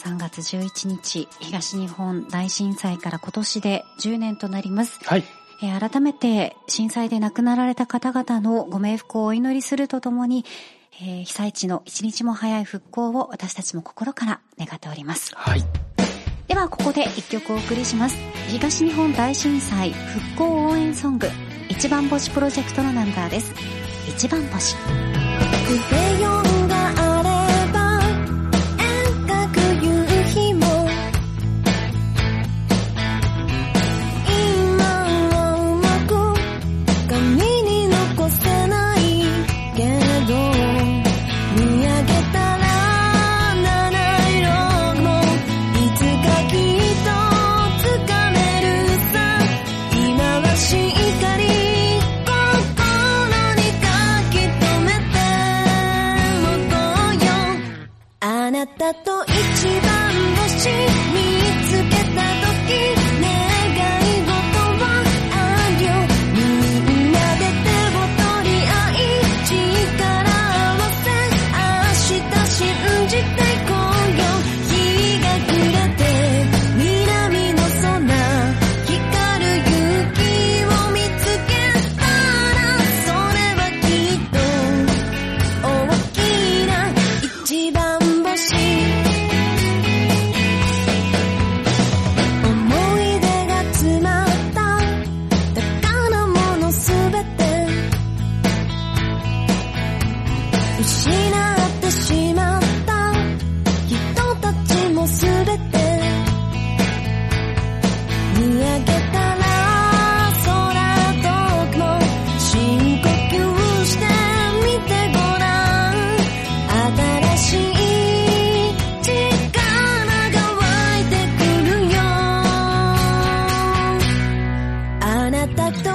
[0.03, 4.99] 3月11日東日本大震災から今年で10年となります。
[5.05, 5.23] はい。
[5.61, 10.43] えー、改めて震災で亡くなられた方々のご冥福をお祈りするとともに、
[11.01, 15.31] えー、被災地の一日も早い復興を私たちも心から願っております。
[15.35, 15.63] はい。
[16.47, 18.17] ではここで一曲お送りします。
[18.49, 21.27] 東日本大震災復興応援ソング、
[21.69, 23.53] 一番星プロジェクトのナンバーです。
[24.09, 24.75] 一番星。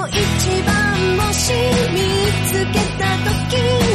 [0.07, 1.53] 番星
[1.93, 1.99] 見
[2.47, 3.88] つけた時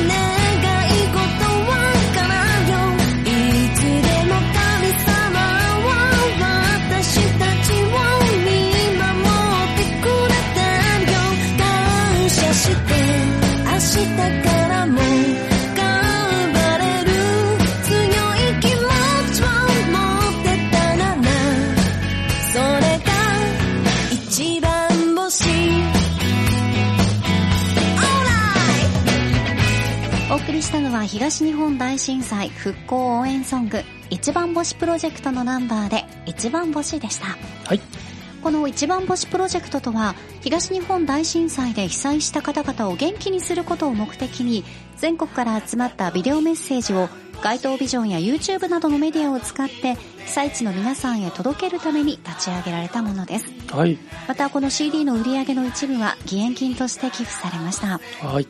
[31.05, 37.27] は東日本大震災復興応援ソング一番星プロジェクトのナンバーで一番星でした。
[37.67, 37.81] はい。
[38.43, 44.65] この一番星プロジェクトとは東日本大震災で被災した方々を元気にすることを目的に
[44.97, 47.09] 全国から集まったビデオメッセージを
[47.43, 53.47] 街頭ビジョンや YouTube などのメディアを使って被災地の皆さんへ届けるために立ち上げられたものです。
[53.71, 53.99] はい。
[54.27, 58.01] またこの CD の売り上げの一部は義援金として寄付されました。
[58.27, 58.49] はい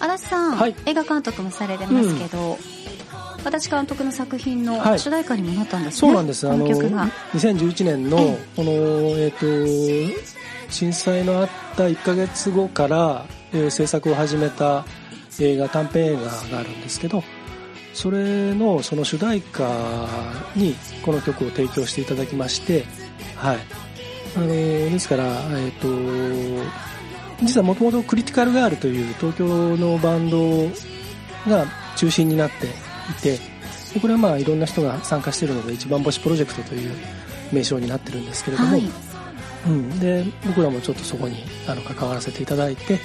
[0.00, 0.74] 足立さん、はい。
[0.86, 2.58] 映画監督もされてますけど、
[3.44, 4.98] 足立監督の作品のはい。
[4.98, 6.48] 主題歌にもなったんですね、そうなんです。
[6.48, 7.06] あのこの曲が。
[7.34, 9.46] 2011年のえこのえっ、と
[10.70, 14.84] 震災のあった1ヶ月後から、えー制作を始めた
[15.40, 17.22] 映画短編映画があるんですけど
[17.94, 19.68] それのその主題歌
[20.56, 20.74] に
[21.04, 22.84] この曲を提供していただきまして
[23.36, 23.58] はい。
[24.36, 25.24] あのですから
[25.58, 25.88] えっ、と
[27.42, 30.68] 実はもともとクリティカルガールという東京のバンド
[31.48, 31.66] が
[31.96, 33.38] 中心になっていて
[33.94, 36.92] でこれはまあいろんな人が参加しているので一番星プロジェクトという
[37.52, 38.90] 名称になってるんですけれども、はい。
[39.66, 43.00] うん、で僕らもちょっとそこにあの関わらせていただいて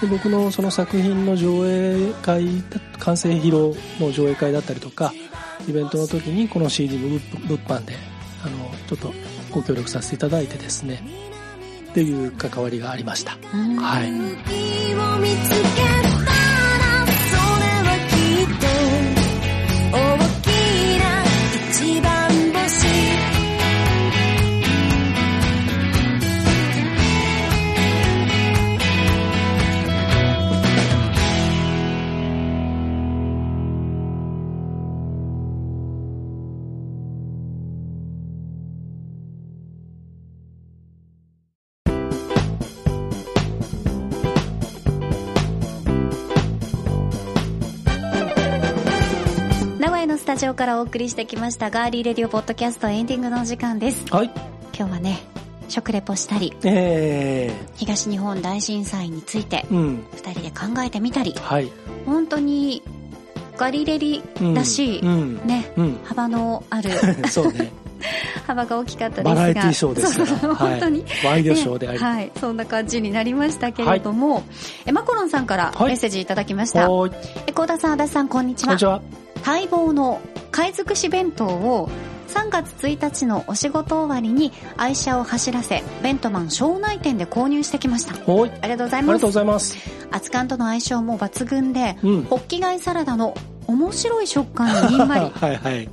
[0.00, 2.62] で僕のその作品の上映会
[2.98, 5.12] 完成披露の上映会だったりとか
[5.66, 7.94] イベントの時にこの CD の物物販で
[8.44, 9.12] あのちょっと
[9.50, 11.02] ご協力させていただいてですね
[11.96, 13.38] っていう関わりがありました。
[13.54, 13.76] うん。
[13.76, 14.12] はい
[50.56, 54.06] からお送りしてきましたガーリーレディオポッドキャストエンディングのお時間です。
[54.10, 54.30] はい。
[54.76, 55.18] 今日はね
[55.68, 60.06] 食レポしたりえ東日本大震災についてー、うん。
[60.14, 61.70] 二人で考えてみたりはい、
[62.06, 62.82] 本当に
[63.56, 65.46] ガリレリうん、らしい、うん。
[65.46, 65.98] ねうん。
[66.04, 66.90] 幅のある
[67.28, 67.70] そうね。
[68.46, 69.34] 幅が大きかったですが。
[69.34, 70.26] バラエティーショーですから。
[70.26, 74.42] そうそう本当に、はい、ワイドショーであり、ねはい、そんな感じになりましたけれども、
[74.86, 75.88] えマコロンさんからはい。
[75.88, 77.16] メッセージいただきました、はーい。
[77.46, 78.68] え高田さん足立さんこんにちは。
[78.68, 79.02] こんにちは。
[79.44, 80.20] 待望の
[80.56, 81.90] 貝尽くし弁当を
[82.28, 88.14] 3月1日のお仕事終わりに愛車を走らせベントマン庄内店で購入してきました。
[88.14, 88.50] あはい。
[88.62, 89.76] りがとうございありがとうごますざいます。
[90.10, 92.22] 熱燗との相性も抜群で、うん。
[92.22, 93.34] ホッキ貝サラダの
[93.66, 95.26] 面白い食感ににんまり。
[95.38, 95.88] はいはい。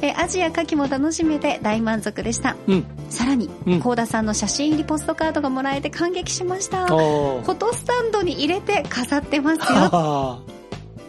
[0.00, 2.56] えアジや牡蠣も楽しめて大満足でした。
[2.66, 2.84] うん。
[3.10, 3.80] さらにうん。
[3.82, 6.86] 高田さんの写真入りポストカードがもらえて感激しました。
[6.86, 10.40] フォトスタンドに入れて飾ってますよ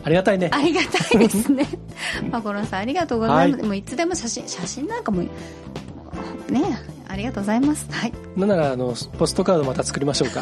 [0.04, 0.50] ありがたいね。
[0.52, 1.68] ありがたいですね。
[2.32, 3.64] マコロンさんありがとうございます。
[3.64, 5.30] もういつでも写真、写真なんかも、ね
[7.08, 7.88] ありがとうございます。
[7.92, 8.14] はい。
[8.36, 10.42] なんならあのポストカードまた作りましょうか。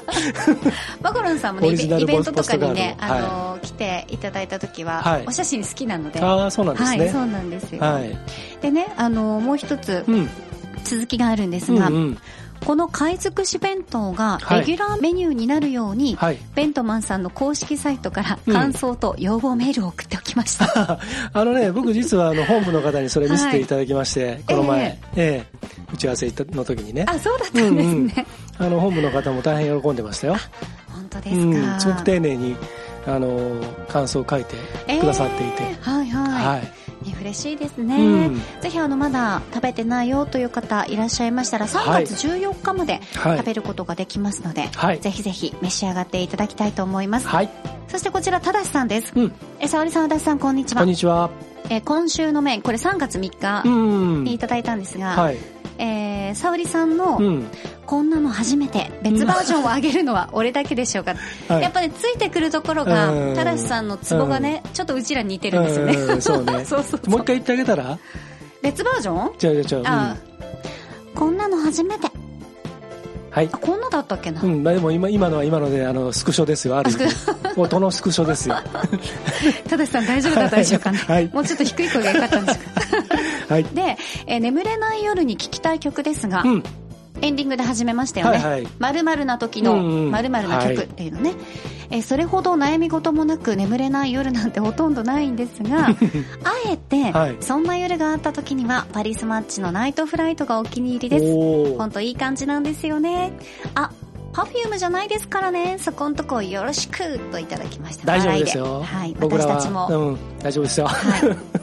[1.00, 5.24] マコロンさんもね、イベントとかにポね、あの、来ていただいた時は、はい。
[5.26, 7.80] お写真好きなので、ああそうなんですはい、ねそうなんですよ。
[7.80, 8.16] はい。
[8.60, 10.28] でね、あの、もう一つうん。
[10.84, 12.18] 続きがあるんですが、うんうん
[12.64, 14.60] この貝尽くし弁当がはい。
[14.60, 16.38] レギュラーメニューになるように、はい。
[16.54, 20.98] ベントマンさんの公式サイトからうん感想と要望メールを送っておきました。
[21.32, 25.46] あのね僕実はあの本部の方にそれ見せていただきまして、 この前、ええ。
[25.52, 27.04] え打ち合わせの時にね。
[27.06, 28.26] あ、そうだったんですね。
[28.58, 30.36] あの本部の方も大変喜んでましたよ。
[30.88, 31.62] 本当ですうん。
[31.66, 31.80] か。
[31.80, 32.56] すごく丁寧に
[33.06, 34.56] あの感想を書いて
[35.00, 36.81] くださっていて、えーはいはい、はい、ね
[37.22, 38.42] 嬉しいですね、うん。
[38.60, 43.38] ぜひあのまだ食べてないよという方いらっしゃいましたら3月14日まではい。
[43.38, 45.00] 食べることができますので、はい。
[45.00, 47.48] ぜひぜひ召し上がっていただきたいと思います、はい、
[47.88, 50.80] そしてこちらただしさんです、うん、え沙織さん足立さんこんにちは。
[50.80, 51.30] こんにちは。
[51.70, 53.70] えー今週の麺これ3月3日う
[54.20, 54.24] ん。
[54.24, 55.38] にいただいたんですが、はい、
[55.84, 57.46] えー、沙織さんの、うん。
[57.86, 61.14] こんなの初めて別バージョンを上げるのは俺だけでしょうか、
[61.48, 61.62] はい。
[61.62, 63.34] やっぱねついてくるところがうん。
[63.34, 66.64] ただしさんのツボがね、ちょっとうちらに似てるんですよね、うんそうね。
[66.64, 67.10] そうそうそう。
[67.10, 67.98] もう一回言ってあげたら？
[68.62, 69.52] 別バージョン？
[69.52, 70.16] 違う違う違う、うん、あ、
[71.14, 72.06] こんなの初めて
[73.32, 73.48] はい。
[73.50, 76.76] あこんなだったっけな、うん、まあでも今今のは今のであのスクショですよ。
[76.76, 76.90] ある。
[76.90, 77.02] 意味
[77.56, 78.56] 音のスクショですよ。
[79.68, 80.92] ただしさん大丈夫だったでしょうか。
[80.92, 81.30] ね、はい。
[81.32, 82.64] もうちょっと低い声が良かったんですか？
[83.54, 83.64] はい。
[83.64, 86.62] で、えー眠れない夜に聴きたい曲ですが、うん
[87.22, 88.38] エンディングで始めましたよね。
[88.38, 91.34] はいはい〇〇な時のうんうん〇〇な曲っていうのね、
[91.90, 95.94] えーそれほど悩み事もなく眠れない夜なんてほとんどないんですが、 あ
[96.66, 101.76] えて、はいそんな夜があった時にはパリスマッチのナイトフライトがお気に入りです。
[101.76, 103.32] ほんといい感じなんですよね。
[103.74, 103.90] あ、
[104.32, 108.82] パフュームじゃないですからねそこんとこよろしくといただきました大丈夫ですよ。
[108.82, 109.54] はい僕らは。
[109.60, 110.86] 私たちも、うん、大丈夫ですよ。
[110.86, 111.20] はい、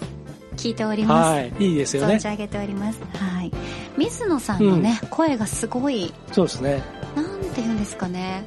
[0.55, 1.53] 聞いております、はい。
[1.60, 2.30] いいですよね存じ。
[2.30, 3.51] 上げておりますはい
[4.00, 6.14] 水野さんのね、声がすごい。
[6.32, 6.82] そうですね。
[7.16, 8.45] なんて言うんですかね。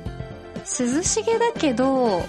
[0.64, 2.22] 涼しげだけど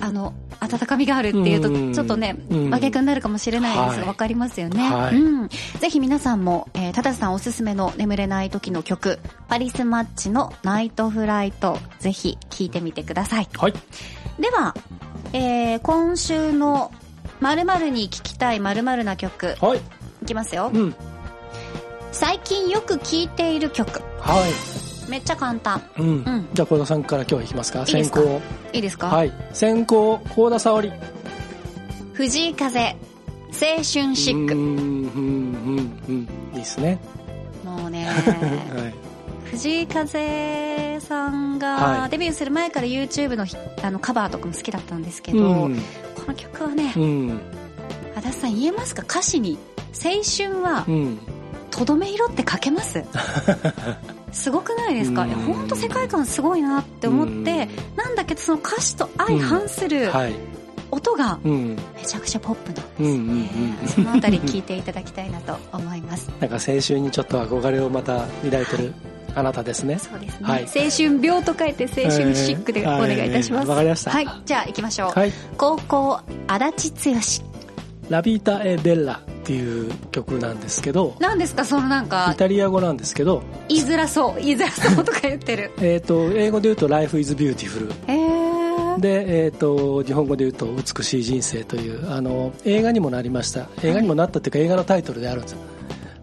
[0.00, 1.92] あの温かみがあるっていうとうん。
[1.92, 2.70] ちょっとねうん。
[2.70, 3.78] 真逆になるかもしれないです。
[3.78, 4.08] がはい。
[4.08, 5.16] わかりますよね、はい。
[5.16, 9.18] うん、ぜひ皆さんも、えー、たださんおすすめの眠れない時の曲
[9.48, 13.48] パリスマッチのナイトフライトぜひ聴いてみてください。
[13.54, 13.72] はい。
[14.40, 14.74] では、
[15.34, 16.90] えー、今週の
[17.40, 19.80] 〇〇に聴きたい〇〇な曲はい。
[20.22, 20.70] いきますよ。
[20.72, 20.94] うん。
[22.12, 24.44] 最近よく聴いている曲は
[25.08, 26.00] めっちゃ簡単い。
[26.02, 26.16] うん。
[26.20, 27.84] んじゃあ、幸田さんから今日いきますか。
[27.84, 28.40] 先行。
[28.72, 29.32] いいですか、はい。
[29.52, 30.92] 先行、幸田沙織。
[32.12, 32.96] 藤井風青
[33.52, 34.02] 春シ
[34.32, 36.28] ックうん、うん、うん、うん。
[36.52, 36.98] いいですね。
[37.64, 38.94] もうね はい。
[39.50, 45.76] 藤井風さんはいがデビューする前から YouTube のひあのカバーとかも好きだったんですけど、うん。
[46.14, 47.40] この曲はねうん。
[48.16, 49.02] 足立さん言えますか？
[49.02, 49.58] 歌詞に
[50.02, 51.18] 「青春はうん。
[51.72, 53.02] とどめ色」って書けます？
[54.30, 55.24] すごくないですか？
[55.24, 60.34] 本当世界観すごいなって思ってなんだけどその歌詞と相反するはい。
[60.90, 61.76] 音がうん。
[61.96, 63.50] めちゃくちゃポップなんですうん、うん、ね
[63.82, 63.88] うん。
[63.88, 66.28] そのあたり聞いていただきたいなと思います。
[66.38, 68.92] なんか青春にちょっと憧れをまた抱いてる
[69.34, 69.98] あなたですね。
[69.98, 70.64] そうですね、はい。
[70.64, 73.68] 青春病と書いて青春シックでお願いいたします、はい。
[73.68, 74.10] わかりました。
[74.10, 74.28] はい。
[74.44, 75.32] じゃあ行きましょう、はい。
[75.56, 77.16] 高校足立剛。
[78.10, 81.64] ラビータ・エ・ベッラっていう曲なんですけど、何ですか？
[81.64, 87.88] そのなんイかタリア語なんですけど、言いづらそう 言いづらそうとか言ってる えっ、と、英語で言うと Life is Beautiful。
[89.00, 93.68] で、えっ、と、日本語で言うと美しい人生という、あの、映画にもなりました。
[93.82, 95.58] 映画にもなったっていうか映画のタイトルであるんですよ。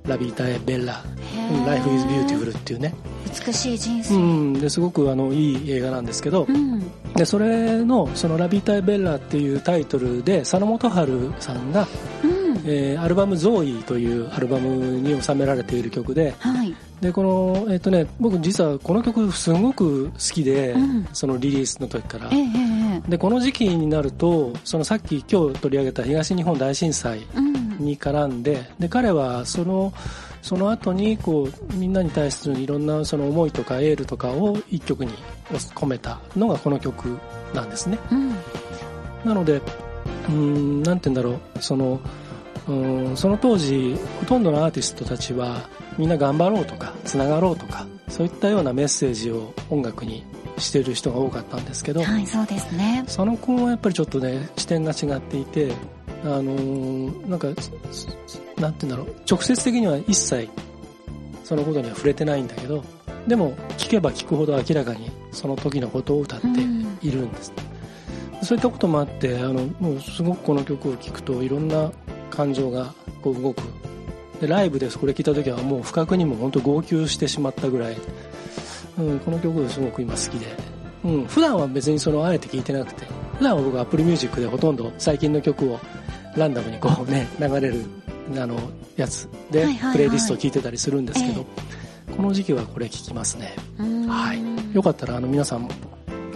[0.08, 1.04] ラビータ・エ・ベッラ。
[1.52, 2.94] うん Life is Beautiful っていうね。
[3.48, 4.54] 美しい人う生ん。
[4.54, 6.80] ですごくあの、いい映画なんですけどう、ん
[7.16, 11.88] で、それの、そのラビータ・エ・ベッラっていうタイトルで、佐野元春さんが、
[12.24, 12.39] うん
[12.72, 16.76] えーアルバム「ゾーイ」というアルバムに収められている曲ではい。
[17.02, 22.30] でこのえっ、とね僕実はこの曲すごく好きで、うんそのリリースの時から。
[22.32, 22.44] えええ
[22.98, 27.60] えでこの時期になるとそのさっき今日取り上げた東日本大震災うん。
[27.80, 29.94] に絡んでで彼はその
[30.42, 35.14] その後にこうみんなに対するいろんなその思いとかエールとかを一曲に
[35.50, 37.18] 込めたのがこの曲
[37.54, 37.98] なんですね。
[38.12, 38.36] うん。
[39.24, 42.00] なのでうーんなんて言うんだろうその
[42.70, 45.68] うんその当時ほとんどのアーティストたちは
[45.98, 50.24] みんな頑張ろうとかつながろうとかそういったようなメッセージを音楽に
[50.58, 53.04] している人が多かったんですけど、はいそうですね。
[53.06, 55.72] 佐野君はやっぱりちょっとね視点が違っていて
[56.24, 57.72] あのーなんかす
[58.58, 60.50] なんて言うんだろう直接的には一切
[61.44, 62.84] そのことには触れてないんだけど
[63.26, 66.98] でも聞けば聞くほど明らかにその時のことを歌ってうん。
[67.02, 67.54] いるんです、
[68.44, 71.92] そういったこともあってあのもうすごくこの曲を聴くといろんな
[72.30, 73.62] 感情がこう動く。
[74.40, 77.98] でライブでこれ聴いた時はもう不覚にも本当号泣してしまったぐらい、
[78.98, 80.48] うん、この曲すごく今好きで、
[81.04, 83.06] うん、普段は別にそのあえて聴いてなくて
[83.38, 85.80] 普段は僕は Apple Music でほとんど最近の曲を
[86.38, 87.84] ランダムにこうね流れる
[88.38, 88.58] あの
[88.96, 89.28] やつ。
[89.50, 89.94] ではいはいはい。
[89.94, 91.46] プレイリストを聴いてたりするんですけど、
[92.10, 93.56] えこの時期はこれ聴きますね。
[93.80, 94.08] うん。
[94.08, 94.40] はい。
[94.74, 95.70] よかったらあの皆さんも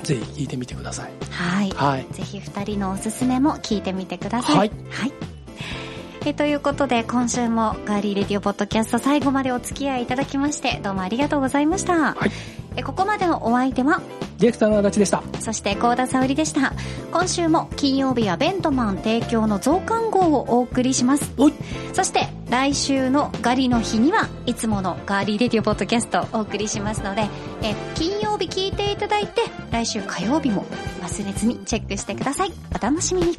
[0.01, 1.11] ぜひ聴いてみてください。
[1.29, 1.69] はい。
[1.71, 2.07] はい。
[2.11, 4.57] ぜひ二人のおすすめも聞いてみてください。
[4.57, 5.32] はい
[6.26, 12.13] えということで今週もガーリーレディオポッドキャスト最後までお付き合いいただきましてどうもありがとうございました。
[12.13, 12.32] はい
[12.76, 14.01] えここまでのお相手は？
[14.39, 16.74] ディレクターの足立でしたそして高田沙織でした。
[17.11, 21.32] 今週も金曜日はベントマン提供の増刊号をお送りします。
[21.93, 27.28] そして来週のガリの日にはいつものガーリーレディオポッドキャストをお送りしますので、
[27.61, 30.65] え金曜日聞いていただいて来週火曜日も
[31.01, 32.51] 忘れずにチェックしてください。
[32.76, 33.38] お楽しみに。